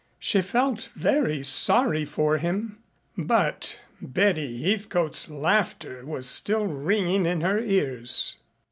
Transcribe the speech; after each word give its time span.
She 0.17 0.41
felt 0.41 0.89
very 0.95 1.43
sorry 1.43 2.05
for 2.05 2.39
him, 2.39 2.79
but 3.15 3.79
Betty 4.01 4.63
Heathcote's 4.63 5.29
laughter 5.29 6.03
was 6.07 6.27
still 6.27 6.65
ringing 6.65 7.27
in 7.27 7.41
her 7.41 7.59
ears. 7.59 8.37